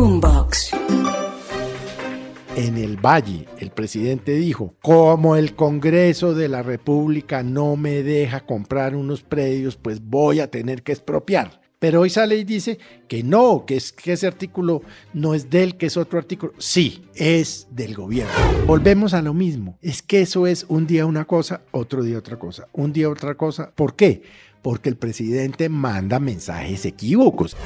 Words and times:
Boombox. 0.00 0.70
En 2.56 2.78
el 2.78 2.96
Valle, 2.96 3.46
el 3.58 3.70
presidente 3.70 4.32
dijo, 4.32 4.74
como 4.80 5.36
el 5.36 5.54
Congreso 5.54 6.32
de 6.32 6.48
la 6.48 6.62
República 6.62 7.42
no 7.42 7.76
me 7.76 8.02
deja 8.02 8.46
comprar 8.46 8.96
unos 8.96 9.22
predios, 9.22 9.76
pues 9.76 10.00
voy 10.02 10.40
a 10.40 10.50
tener 10.50 10.82
que 10.82 10.92
expropiar. 10.92 11.60
Pero 11.78 12.00
hoy 12.00 12.08
sale 12.08 12.36
y 12.36 12.44
dice 12.44 12.78
que 13.08 13.22
no, 13.22 13.66
que, 13.66 13.76
es, 13.76 13.92
que 13.92 14.14
ese 14.14 14.26
artículo 14.26 14.80
no 15.12 15.34
es 15.34 15.50
del, 15.50 15.76
que 15.76 15.84
es 15.84 15.98
otro 15.98 16.18
artículo. 16.18 16.54
Sí, 16.56 17.04
es 17.14 17.68
del 17.70 17.94
gobierno. 17.94 18.32
Volvemos 18.66 19.12
a 19.12 19.20
lo 19.20 19.34
mismo. 19.34 19.78
Es 19.82 20.00
que 20.00 20.22
eso 20.22 20.46
es 20.46 20.64
un 20.68 20.86
día 20.86 21.04
una 21.04 21.26
cosa, 21.26 21.60
otro 21.72 22.02
día 22.02 22.16
otra 22.16 22.38
cosa, 22.38 22.68
un 22.72 22.94
día 22.94 23.10
otra 23.10 23.34
cosa. 23.34 23.70
¿Por 23.74 23.96
qué? 23.96 24.22
Porque 24.62 24.88
el 24.88 24.96
presidente 24.96 25.68
manda 25.68 26.20
mensajes 26.20 26.84
equívocos. 26.84 27.56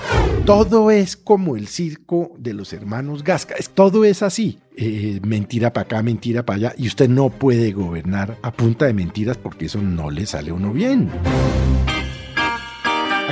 Todo 0.46 0.90
es 0.90 1.16
como 1.16 1.56
el 1.56 1.68
circo 1.68 2.32
de 2.38 2.54
los 2.54 2.72
hermanos 2.72 3.24
Gasca. 3.24 3.54
Todo 3.74 4.04
es 4.04 4.22
así. 4.22 4.58
Eh, 4.76 5.20
mentira 5.24 5.72
para 5.72 5.84
acá, 5.84 6.02
mentira 6.02 6.44
para 6.44 6.56
allá. 6.56 6.74
Y 6.76 6.86
usted 6.86 7.08
no 7.08 7.30
puede 7.30 7.72
gobernar 7.72 8.38
a 8.42 8.52
punta 8.52 8.86
de 8.86 8.94
mentiras 8.94 9.36
porque 9.36 9.66
eso 9.66 9.80
no 9.80 10.10
le 10.10 10.26
sale 10.26 10.50
a 10.50 10.54
uno 10.54 10.72
bien. 10.72 11.10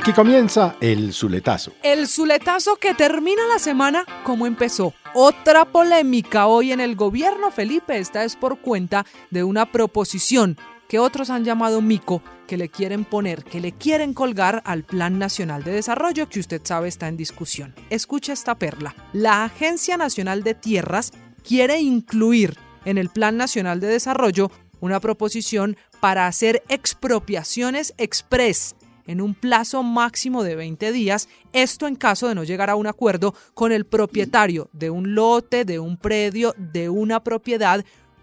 Aquí 0.02 0.12
comienza 0.12 0.74
el 0.80 1.12
Zuletazo. 1.12 1.74
El 1.84 2.08
Zuletazo 2.08 2.74
que 2.74 2.92
termina 2.92 3.46
la 3.46 3.60
semana 3.60 4.04
como 4.24 4.46
empezó. 4.46 4.94
Otra 5.14 5.64
polémica 5.64 6.46
hoy 6.46 6.72
en 6.72 6.80
el 6.80 6.96
gobierno, 6.96 7.52
Felipe. 7.52 7.98
Esta 7.98 8.24
es 8.24 8.34
por 8.34 8.58
cuenta 8.58 9.06
de 9.30 9.44
una 9.44 9.70
proposición 9.70 10.56
que 10.92 10.98
otros 10.98 11.30
han 11.30 11.42
llamado 11.42 11.80
mico, 11.80 12.22
que 12.46 12.58
le 12.58 12.68
quieren 12.68 13.06
poner, 13.06 13.44
que 13.44 13.62
le 13.62 13.72
quieren 13.72 14.12
colgar 14.12 14.60
al 14.66 14.84
Plan 14.84 15.18
Nacional 15.18 15.64
de 15.64 15.72
Desarrollo, 15.72 16.28
que 16.28 16.38
usted 16.38 16.60
sabe 16.62 16.88
está 16.88 17.08
en 17.08 17.16
discusión. 17.16 17.74
Escucha 17.88 18.34
esta 18.34 18.58
perla. 18.58 18.94
La 19.14 19.42
Agencia 19.44 19.96
Nacional 19.96 20.42
de 20.42 20.52
Tierras 20.52 21.12
quiere 21.42 21.80
incluir 21.80 22.58
en 22.84 22.98
el 22.98 23.08
Plan 23.08 23.38
Nacional 23.38 23.80
de 23.80 23.86
Desarrollo 23.86 24.50
una 24.80 25.00
proposición 25.00 25.78
para 26.00 26.26
hacer 26.26 26.62
expropiaciones 26.68 27.94
express 27.96 28.74
en 29.06 29.22
un 29.22 29.34
plazo 29.34 29.82
máximo 29.82 30.44
de 30.44 30.56
20 30.56 30.92
días, 30.92 31.28
esto 31.54 31.86
en 31.86 31.96
caso 31.96 32.28
de 32.28 32.34
no 32.34 32.44
llegar 32.44 32.70
a 32.70 32.76
un 32.76 32.86
acuerdo 32.86 33.34
con 33.54 33.72
el 33.72 33.86
propietario 33.86 34.68
de 34.72 34.90
un 34.90 35.14
lote, 35.14 35.64
de 35.64 35.78
un 35.78 35.96
predio, 35.96 36.54
de 36.58 36.88
una 36.88 37.24
propiedad 37.24 37.82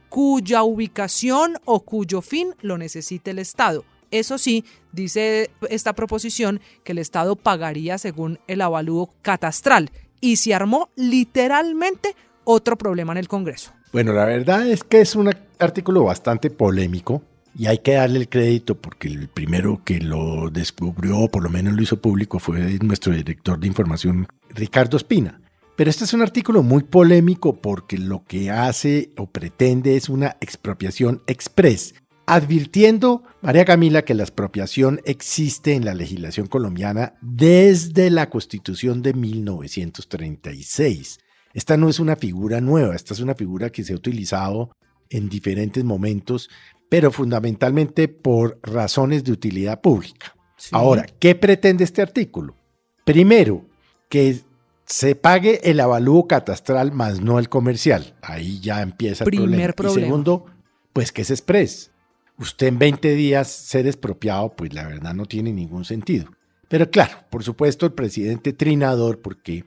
cuya 0.09 0.63
ubicación 0.63 1.57
o 1.65 1.81
cuyo 1.81 2.21
fin 2.21 2.53
lo 2.61 2.77
necesite 2.77 3.31
el 3.31 3.39
Estado. 3.39 3.85
Eso 4.11 4.37
sí, 4.37 4.65
dice 4.91 5.51
esta 5.69 5.93
proposición 5.93 6.59
que 6.83 6.93
el 6.93 6.97
Estado 6.97 7.35
pagaría 7.35 7.97
según 7.97 8.39
el 8.47 8.61
avalúo 8.61 9.11
catastral 9.21 9.91
y 10.19 10.37
se 10.37 10.53
armó 10.53 10.89
literalmente 10.95 12.15
otro 12.43 12.77
problema 12.77 13.13
en 13.13 13.19
el 13.19 13.27
Congreso. 13.27 13.71
Bueno, 13.93 14.13
la 14.13 14.25
verdad 14.25 14.67
es 14.67 14.83
que 14.83 15.01
es 15.01 15.15
un 15.15 15.31
artículo 15.59 16.03
bastante 16.03 16.49
polémico 16.49 17.21
y 17.55 17.67
hay 17.67 17.79
que 17.79 17.93
darle 17.93 18.19
el 18.19 18.29
crédito 18.29 18.75
porque 18.75 19.07
el 19.07 19.27
primero 19.27 19.81
que 19.83 19.99
lo 19.99 20.49
descubrió, 20.49 21.27
por 21.27 21.43
lo 21.43 21.49
menos 21.49 21.73
lo 21.73 21.81
hizo 21.81 22.01
público, 22.01 22.39
fue 22.39 22.59
nuestro 22.81 23.13
director 23.13 23.59
de 23.59 23.67
información, 23.67 24.27
Ricardo 24.49 24.97
Espina. 24.97 25.41
Pero 25.79 25.89
este 25.91 26.03
es 26.03 26.13
un 26.13 26.21
artículo 26.21 26.61
muy 26.61 26.83
polémico 26.83 27.61
porque 27.61 27.97
lo 27.97 28.25
que 28.25 28.51
hace 28.51 29.11
o 29.15 29.27
pretende 29.27 29.95
es 29.95 30.09
una 30.09 30.35
expropiación 30.41 31.23
express, 31.25 31.95
advirtiendo, 32.25 33.23
María 33.41 33.63
Camila, 33.63 34.01
que 34.01 34.13
la 34.13 34.23
expropiación 34.23 34.99
existe 35.05 35.75
en 35.75 35.85
la 35.85 35.93
legislación 35.93 36.47
colombiana 36.47 37.13
desde 37.21 38.09
la 38.09 38.29
Constitución 38.29 39.01
de 39.01 39.13
1936. 39.13 41.19
Esta 41.53 41.77
no 41.77 41.87
es 41.87 42.01
una 42.01 42.17
figura 42.17 42.59
nueva, 42.59 42.93
esta 42.93 43.13
es 43.13 43.21
una 43.21 43.35
figura 43.35 43.69
que 43.69 43.85
se 43.85 43.93
ha 43.93 43.95
utilizado 43.95 44.73
en 45.09 45.29
diferentes 45.29 45.85
momentos 45.85 46.49
pero 46.89 47.09
fundamentalmente 47.09 48.09
por 48.09 48.59
razones 48.63 49.23
de 49.23 49.31
utilidad 49.31 49.79
pública. 49.79 50.35
Ahora, 50.73 51.05
¿qué 51.19 51.35
pretende 51.35 51.85
este 51.85 52.01
artículo? 52.01 52.57
Primero, 53.05 53.65
que 54.09 54.41
se 54.89 55.15
pague 55.15 55.61
el 55.69 55.79
avalúo 55.79 56.27
catastral 56.27 56.91
más 56.91 57.21
no 57.21 57.39
el 57.39 57.47
comercial. 57.47 58.15
Ahí 58.21 58.59
ya 58.59 58.81
empieza 58.81 59.23
el 59.23 59.29
Primer 59.29 59.73
problema. 59.75 60.01
Y 60.01 60.03
segundo, 60.03 60.45
pues 60.91 61.11
que 61.11 61.21
es 61.21 61.31
express. 61.31 61.91
Usted 62.37 62.67
en 62.67 62.79
20 62.79 63.13
días 63.15 63.47
ser 63.49 63.87
expropiado, 63.87 64.53
pues 64.55 64.73
la 64.73 64.87
verdad 64.87 65.13
no 65.13 65.25
tiene 65.25 65.53
ningún 65.53 65.85
sentido. 65.85 66.29
Pero 66.67 66.89
claro, 66.89 67.17
por 67.29 67.43
supuesto 67.43 67.85
el 67.85 67.93
presidente 67.93 68.53
trinador, 68.53 69.19
porque 69.19 69.63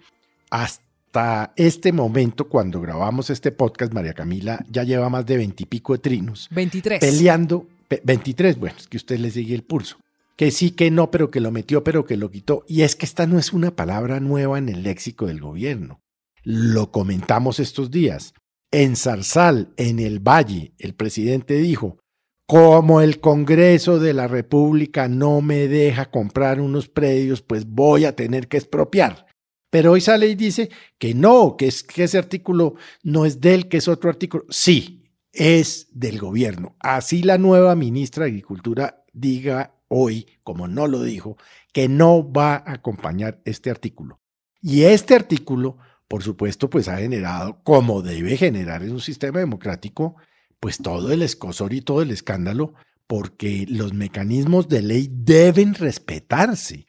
hasta 0.50 0.82
hasta 1.12 1.52
este 1.56 1.92
momento, 1.92 2.48
cuando 2.48 2.80
grabamos 2.80 3.28
este 3.28 3.52
podcast, 3.52 3.92
María 3.92 4.14
Camila 4.14 4.64
ya 4.70 4.82
lleva 4.82 5.10
más 5.10 5.26
de 5.26 5.36
veintipico 5.36 5.92
de 5.92 5.98
trinos. 5.98 6.48
23. 6.50 7.00
Peleando. 7.00 7.68
23, 8.02 8.58
bueno, 8.58 8.76
es 8.78 8.88
que 8.88 8.96
usted 8.96 9.18
le 9.18 9.30
sigue 9.30 9.54
el 9.54 9.62
pulso. 9.62 9.98
Que 10.42 10.50
sí, 10.50 10.72
que 10.72 10.90
no, 10.90 11.12
pero 11.12 11.30
que 11.30 11.38
lo 11.38 11.52
metió, 11.52 11.84
pero 11.84 12.04
que 12.04 12.16
lo 12.16 12.28
quitó. 12.28 12.64
Y 12.66 12.82
es 12.82 12.96
que 12.96 13.06
esta 13.06 13.28
no 13.28 13.38
es 13.38 13.52
una 13.52 13.76
palabra 13.76 14.18
nueva 14.18 14.58
en 14.58 14.68
el 14.68 14.82
léxico 14.82 15.28
del 15.28 15.40
gobierno. 15.40 16.02
Lo 16.42 16.90
comentamos 16.90 17.60
estos 17.60 17.92
días. 17.92 18.34
En 18.72 18.96
Zarzal, 18.96 19.72
en 19.76 20.00
el 20.00 20.18
Valle, 20.18 20.74
el 20.78 20.96
presidente 20.96 21.54
dijo, 21.58 22.00
como 22.44 23.02
el 23.02 23.20
Congreso 23.20 24.00
de 24.00 24.14
la 24.14 24.26
República 24.26 25.06
no 25.06 25.42
me 25.42 25.68
deja 25.68 26.10
comprar 26.10 26.60
unos 26.60 26.88
predios, 26.88 27.40
pues 27.40 27.64
voy 27.64 28.04
a 28.04 28.16
tener 28.16 28.48
que 28.48 28.56
expropiar. 28.56 29.26
Pero 29.70 29.92
hoy 29.92 30.00
sale 30.00 30.26
y 30.26 30.34
dice 30.34 30.70
que 30.98 31.14
no, 31.14 31.56
que, 31.56 31.68
es, 31.68 31.84
que 31.84 32.02
ese 32.02 32.18
artículo 32.18 32.74
no 33.04 33.26
es 33.26 33.40
del, 33.40 33.68
que 33.68 33.76
es 33.76 33.86
otro 33.86 34.10
artículo. 34.10 34.44
Sí, 34.48 35.04
es 35.32 35.86
del 35.92 36.18
gobierno. 36.18 36.74
Así 36.80 37.22
la 37.22 37.38
nueva 37.38 37.76
ministra 37.76 38.24
de 38.24 38.32
Agricultura 38.32 39.04
diga 39.12 39.78
hoy, 39.94 40.26
como 40.42 40.68
no 40.68 40.86
lo 40.86 41.02
dijo, 41.02 41.36
que 41.72 41.86
no 41.86 42.32
va 42.32 42.54
a 42.54 42.72
acompañar 42.72 43.42
este 43.44 43.70
artículo. 43.70 44.20
Y 44.62 44.84
este 44.84 45.14
artículo, 45.14 45.76
por 46.08 46.22
supuesto, 46.22 46.70
pues 46.70 46.88
ha 46.88 46.96
generado, 46.96 47.62
como 47.62 48.00
debe 48.00 48.36
generar 48.38 48.82
en 48.82 48.92
un 48.92 49.00
sistema 49.00 49.40
democrático, 49.40 50.16
pues 50.60 50.78
todo 50.78 51.12
el 51.12 51.20
escosor 51.22 51.74
y 51.74 51.82
todo 51.82 52.00
el 52.00 52.10
escándalo, 52.10 52.72
porque 53.06 53.66
los 53.68 53.92
mecanismos 53.92 54.68
de 54.68 54.80
ley 54.80 55.08
deben 55.10 55.74
respetarse. 55.74 56.86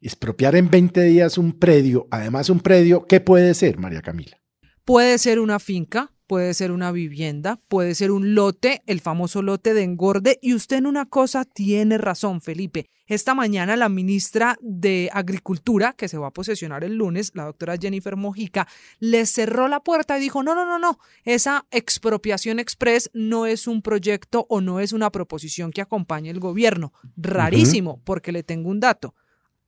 Expropiar 0.00 0.56
en 0.56 0.70
20 0.70 1.02
días 1.02 1.38
un 1.38 1.52
predio, 1.52 2.08
además 2.10 2.50
un 2.50 2.60
predio, 2.60 3.06
¿qué 3.06 3.20
puede 3.20 3.54
ser, 3.54 3.78
María 3.78 4.02
Camila? 4.02 4.42
Puede 4.84 5.18
ser 5.18 5.38
una 5.38 5.60
finca, 5.60 6.12
puede 6.30 6.54
ser 6.54 6.70
una 6.70 6.92
vivienda, 6.92 7.58
puede 7.66 7.96
ser 7.96 8.12
un 8.12 8.36
lote, 8.36 8.84
el 8.86 9.00
famoso 9.00 9.42
lote 9.42 9.74
de 9.74 9.82
engorde. 9.82 10.38
Y 10.40 10.54
usted 10.54 10.76
en 10.76 10.86
una 10.86 11.06
cosa 11.06 11.44
tiene 11.44 11.98
razón, 11.98 12.40
Felipe. 12.40 12.88
Esta 13.08 13.34
mañana 13.34 13.74
la 13.74 13.88
ministra 13.88 14.56
de 14.60 15.10
Agricultura, 15.12 15.92
que 15.94 16.06
se 16.06 16.18
va 16.18 16.28
a 16.28 16.32
posesionar 16.32 16.84
el 16.84 16.94
lunes, 16.94 17.32
la 17.34 17.46
doctora 17.46 17.76
Jennifer 17.76 18.14
Mojica, 18.14 18.68
le 19.00 19.26
cerró 19.26 19.66
la 19.66 19.80
puerta 19.80 20.16
y 20.16 20.20
dijo, 20.20 20.44
no, 20.44 20.54
no, 20.54 20.64
no, 20.64 20.78
no, 20.78 21.00
esa 21.24 21.66
expropiación 21.72 22.60
express 22.60 23.10
no 23.12 23.46
es 23.46 23.66
un 23.66 23.82
proyecto 23.82 24.46
o 24.48 24.60
no 24.60 24.78
es 24.78 24.92
una 24.92 25.10
proposición 25.10 25.72
que 25.72 25.80
acompañe 25.80 26.30
el 26.30 26.38
gobierno. 26.38 26.92
Rarísimo, 27.16 28.00
porque 28.04 28.30
le 28.30 28.44
tengo 28.44 28.70
un 28.70 28.78
dato. 28.78 29.16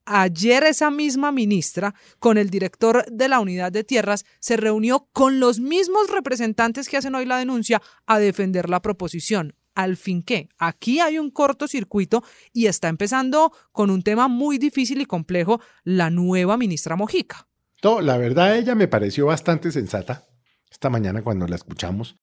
Ayer 0.05 0.65
esa 0.65 0.91
misma 0.91 1.31
ministra, 1.31 1.95
con 2.19 2.37
el 2.37 2.51
director 2.51 3.05
de 3.11 3.29
la 3.29 3.39
unidad 3.41 3.71
de 3.71 3.85
tierras, 3.85 4.25
se 4.41 4.57
reunió 4.57 5.09
con 5.13 5.39
los 5.39 5.61
mismos 5.61 6.11
representantes 6.11 6.89
que 6.89 6.97
hacen 6.97 7.15
hoy 7.15 7.25
la 7.25 7.39
denuncia 7.39 7.81
a 8.07 8.19
defender 8.19 8.69
la 8.69 8.83
proposición. 8.83 9.55
Al 9.75 9.97
fin 9.97 10.23
que 10.23 10.49
aquí 10.59 11.01
hay 11.01 11.19
un 11.19 11.31
cortocircuito 11.31 12.23
y 12.53 12.67
está 12.67 12.89
empezando 12.89 13.53
con 13.71 13.91
un 13.91 14.03
tema 14.03 14.29
muy 14.29 14.59
difícil 14.59 15.01
y 15.01 15.07
complejo 15.07 15.61
la 15.85 16.11
nueva 16.11 16.57
ministra 16.57 16.97
Mojica. 16.97 17.47
La 17.83 18.17
verdad 18.17 18.57
ella 18.57 18.75
me 18.75 18.89
pareció 18.89 19.27
bastante 19.27 19.73
sensata 19.73 20.27
esta 20.71 20.91
mañana 20.91 21.23
cuando 21.23 21.47
la 21.47 21.57
escuchamos. 21.57 22.17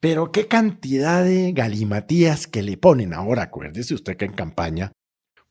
Pero 0.00 0.32
qué 0.32 0.48
cantidad 0.48 1.24
de 1.24 1.52
galimatías 1.52 2.46
que 2.46 2.62
le 2.62 2.76
ponen 2.76 3.14
ahora, 3.14 3.44
acuérdese 3.44 3.94
usted 3.94 4.16
que 4.16 4.26
en 4.26 4.34
campaña 4.34 4.92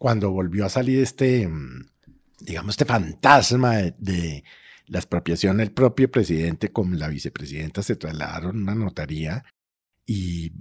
cuando 0.03 0.31
volvió 0.31 0.65
a 0.65 0.69
salir 0.69 1.00
este, 1.00 1.47
mm, 1.47 1.88
digamos, 2.41 2.73
este 2.73 2.83
fantasma 2.83 3.77
de, 3.77 4.44
la 4.88 5.00
expropiación, 5.00 5.61
el 5.61 5.71
propio 5.71 6.11
presidente 6.11 6.73
con 6.73 7.00
la 7.00 7.07
vicepresidenta 7.07 7.81
se 7.81 7.95
trasladaron 7.95 8.57
a 8.57 8.73
una 8.73 8.75
notaría 8.75 9.45
y 10.05 10.51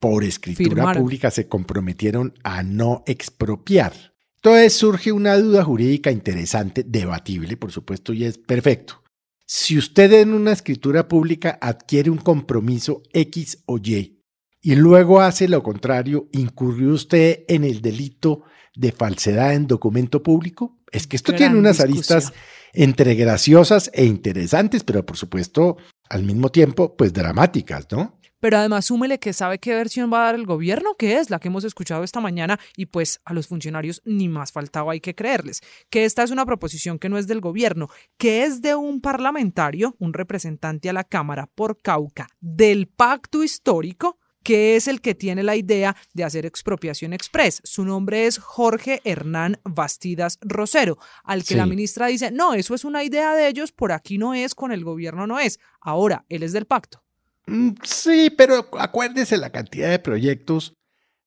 por 0.00 0.24
escritura 0.24 0.92
pública 0.92 1.30
se 1.30 1.46
comprometieron 1.46 2.34
a 2.42 2.64
no 2.64 3.04
expropiar. 3.06 3.92
Entonces 4.38 4.72
surge 4.72 5.12
una 5.12 5.38
duda 5.38 5.62
jurídica 5.62 6.10
interesante, 6.10 6.82
debatible, 6.82 7.56
por 7.56 7.70
supuesto, 7.70 8.12
y 8.12 8.24
es 8.24 8.38
perfecto. 8.38 9.04
Si 9.46 9.78
usted 9.78 10.12
en 10.14 10.34
una 10.34 10.50
escritura 10.50 11.06
pública 11.06 11.60
adquiere 11.62 12.10
un 12.10 12.18
compromiso 12.18 13.04
X 13.12 13.62
o 13.66 13.78
Y 13.78 14.20
y 14.60 14.74
luego 14.74 15.20
hace 15.20 15.46
lo 15.46 15.62
contrario, 15.62 16.28
incurrió 16.32 16.90
usted 16.90 17.44
en 17.46 17.62
el 17.62 17.80
delito 17.82 18.42
de 18.74 18.92
falsedad 18.92 19.54
en 19.54 19.66
documento 19.66 20.22
público? 20.22 20.78
Es 20.90 21.06
que 21.06 21.16
esto 21.16 21.34
tiene 21.34 21.58
unas 21.58 21.80
aristas 21.80 22.32
entre 22.72 23.14
graciosas 23.14 23.90
e 23.94 24.04
interesantes, 24.04 24.84
pero 24.84 25.04
por 25.04 25.16
supuesto 25.16 25.76
al 26.08 26.24
mismo 26.24 26.50
tiempo, 26.50 26.96
pues 26.96 27.12
dramáticas, 27.12 27.86
¿no? 27.92 28.20
Pero 28.40 28.56
además 28.56 28.86
súmele 28.86 29.18
que 29.18 29.34
sabe 29.34 29.58
qué 29.58 29.74
versión 29.74 30.10
va 30.10 30.22
a 30.22 30.26
dar 30.26 30.34
el 30.34 30.46
gobierno, 30.46 30.94
que 30.94 31.18
es 31.18 31.28
la 31.28 31.38
que 31.38 31.48
hemos 31.48 31.64
escuchado 31.64 32.02
esta 32.02 32.20
mañana, 32.20 32.58
y 32.74 32.86
pues 32.86 33.20
a 33.24 33.34
los 33.34 33.46
funcionarios 33.46 34.00
ni 34.06 34.28
más 34.28 34.50
faltaba 34.50 34.92
hay 34.92 35.00
que 35.00 35.14
creerles, 35.14 35.60
que 35.90 36.06
esta 36.06 36.22
es 36.22 36.30
una 36.30 36.46
proposición 36.46 36.98
que 36.98 37.10
no 37.10 37.18
es 37.18 37.26
del 37.26 37.40
gobierno, 37.40 37.88
que 38.16 38.44
es 38.44 38.62
de 38.62 38.74
un 38.74 39.02
parlamentario, 39.02 39.94
un 39.98 40.14
representante 40.14 40.88
a 40.88 40.94
la 40.94 41.04
Cámara 41.04 41.50
por 41.54 41.82
Cauca, 41.82 42.28
del 42.40 42.88
pacto 42.88 43.44
histórico, 43.44 44.18
que 44.42 44.76
es 44.76 44.88
el 44.88 45.00
que 45.00 45.14
tiene 45.14 45.42
la 45.42 45.56
idea 45.56 45.96
de 46.14 46.24
hacer 46.24 46.46
expropiación 46.46 47.12
express. 47.12 47.60
Su 47.64 47.84
nombre 47.84 48.26
es 48.26 48.38
Jorge 48.38 49.00
Hernán 49.04 49.60
Bastidas 49.64 50.38
Rosero, 50.40 50.98
al 51.24 51.44
que 51.44 51.56
la 51.56 51.66
ministra 51.66 52.06
dice, 52.06 52.30
no, 52.30 52.54
eso 52.54 52.74
es 52.74 52.84
una 52.84 53.04
idea 53.04 53.34
de 53.34 53.48
ellos, 53.48 53.72
por 53.72 53.92
aquí 53.92 54.18
no 54.18 54.34
es, 54.34 54.54
con 54.54 54.72
el 54.72 54.84
gobierno 54.84 55.26
no 55.26 55.38
es. 55.38 55.58
Ahora, 55.80 56.24
él 56.28 56.42
es 56.42 56.52
del 56.52 56.66
pacto. 56.66 57.02
Mm, 57.46 57.70
sí, 57.82 58.30
pero 58.30 58.68
acuérdese 58.78 59.36
la 59.36 59.50
cantidad 59.50 59.90
de 59.90 59.98
proyectos 59.98 60.74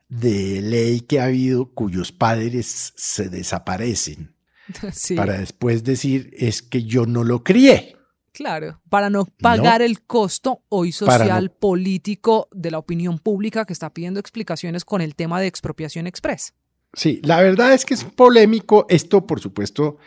de 0.10 0.62
ley 0.62 1.02
que 1.02 1.20
ha 1.20 1.26
habido 1.26 1.74
cuyos 1.74 2.12
padres 2.12 2.94
se 2.96 3.30
desaparecen. 3.30 4.36
Para 5.16 5.38
después 5.40 5.84
decir, 5.84 6.32
es 6.38 6.62
que 6.62 6.84
yo 6.84 7.06
no 7.06 7.24
lo 7.24 7.44
crié. 7.44 7.98
Claro, 8.34 8.82
para 8.90 9.12
no 9.12 9.26
pagar 9.26 9.84
el 9.84 10.02
costo 10.02 10.64
hoy 10.70 10.92
social 10.92 11.52
político 11.52 12.50
de 12.52 12.72
la 12.72 12.80
opinión 12.80 13.20
pública 13.20 13.64
que 13.66 13.74
está 13.74 13.94
pidiendo 13.94 14.20
explicaciones 14.20 14.86
con 14.86 15.02
el 15.02 15.14
tema 15.16 15.40
de 15.40 15.46
expropiación 15.46 16.08
express. 16.08 16.56
Sí, 16.94 17.22
la 17.24 17.42
verdad 17.42 17.74
es 17.74 17.86
que 17.86 17.94
es 17.94 18.04
polémico. 18.04 18.88
Esto, 18.90 19.28
por 19.28 19.40
supuesto, 19.40 19.98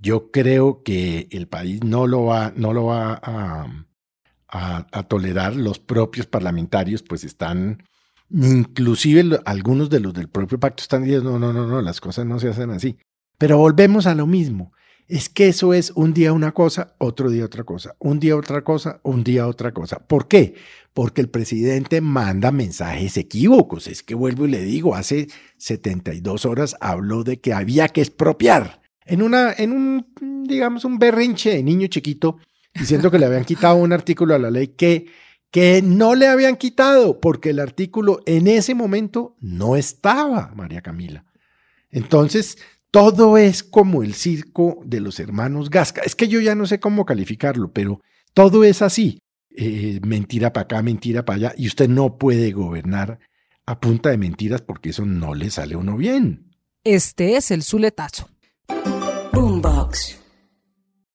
yo 0.00 0.32
creo 0.32 0.82
que 0.82 1.28
el 1.30 1.46
país 1.46 1.84
no 1.84 2.08
lo 2.08 2.24
va, 2.24 2.52
no 2.56 2.72
lo 2.72 2.86
va 2.86 3.20
a, 3.22 3.66
a, 4.48 5.02
tolerar. 5.04 5.54
Los 5.54 5.78
propios 5.78 6.26
parlamentarios, 6.26 7.04
pues 7.04 7.22
están, 7.22 7.84
inclusive 8.30 9.38
algunos 9.44 9.90
de 9.90 10.00
los 10.00 10.12
del 10.12 10.28
propio 10.28 10.58
pacto 10.58 10.82
están 10.82 11.04
diciendo, 11.04 11.38
no, 11.38 11.38
no, 11.38 11.52
no, 11.52 11.68
no, 11.68 11.82
las 11.82 12.00
cosas 12.00 12.26
no 12.26 12.40
se 12.40 12.48
hacen 12.48 12.70
así. 12.70 12.98
Pero 13.38 13.58
volvemos 13.58 14.08
a 14.08 14.16
lo 14.16 14.26
mismo 14.26 14.72
es 15.08 15.28
que 15.28 15.48
eso 15.48 15.72
es 15.72 15.92
un 15.94 16.12
día 16.12 16.32
una 16.32 16.52
cosa, 16.52 16.94
otro 16.98 17.30
día 17.30 17.44
otra 17.44 17.64
cosa, 17.64 17.94
un 17.98 18.18
día 18.18 18.36
otra 18.36 18.62
cosa, 18.62 19.00
un 19.04 19.22
día 19.22 19.46
otra 19.46 19.72
cosa. 19.72 19.98
¿Por 19.98 20.26
qué? 20.26 20.54
Porque 20.92 21.20
el 21.20 21.28
presidente 21.28 22.00
manda 22.00 22.50
mensajes 22.50 23.16
equívocos. 23.16 23.86
Es 23.86 24.02
que 24.02 24.14
vuelvo 24.14 24.46
y 24.46 24.50
le 24.50 24.62
digo, 24.62 24.94
hace 24.94 25.28
72 25.58 26.44
horas 26.44 26.76
habló 26.80 27.22
de 27.22 27.40
que 27.40 27.52
había 27.52 27.88
que 27.88 28.00
expropiar 28.00 28.82
en 29.04 29.22
una, 29.22 29.52
en 29.52 29.72
un, 29.72 30.44
digamos, 30.48 30.84
un 30.84 30.98
berrinche 30.98 31.50
de 31.50 31.62
niño 31.62 31.86
chiquito, 31.86 32.38
diciendo 32.74 33.10
que 33.10 33.18
le 33.18 33.26
habían 33.26 33.44
quitado 33.44 33.76
un 33.76 33.92
artículo 33.92 34.34
a 34.34 34.38
la 34.38 34.50
ley 34.50 34.68
que, 34.68 35.06
que 35.52 35.82
no 35.82 36.16
le 36.16 36.26
habían 36.26 36.56
quitado, 36.56 37.20
porque 37.20 37.50
el 37.50 37.60
artículo 37.60 38.20
en 38.26 38.48
ese 38.48 38.74
momento 38.74 39.36
no 39.40 39.76
estaba, 39.76 40.52
María 40.56 40.82
Camila. 40.82 41.24
Entonces, 41.90 42.58
todo 42.96 43.36
es 43.36 43.62
como 43.62 44.02
el 44.02 44.14
circo 44.14 44.80
de 44.82 45.00
los 45.00 45.20
hermanos 45.20 45.68
Gasca. 45.68 46.00
Es 46.00 46.16
que 46.16 46.28
yo 46.28 46.40
ya 46.40 46.54
no 46.54 46.64
sé 46.64 46.80
cómo 46.80 47.04
calificarlo, 47.04 47.70
pero 47.70 48.00
todo 48.32 48.64
es 48.64 48.80
así. 48.80 49.20
Eh, 49.54 50.00
mentira 50.02 50.54
para 50.54 50.62
acá, 50.62 50.80
mentira 50.80 51.22
para 51.22 51.36
allá. 51.36 51.54
Y 51.58 51.66
usted 51.66 51.90
no 51.90 52.16
puede 52.16 52.52
gobernar 52.52 53.18
a 53.66 53.80
punta 53.80 54.08
de 54.08 54.16
mentiras 54.16 54.62
porque 54.62 54.88
eso 54.90 55.04
no 55.04 55.34
le 55.34 55.50
sale 55.50 55.74
a 55.74 55.78
uno 55.78 55.98
bien. 55.98 56.56
Este 56.84 57.36
es 57.36 57.50
el 57.50 57.64
Zuletazo. 57.64 58.30
Boombox. 59.30 60.18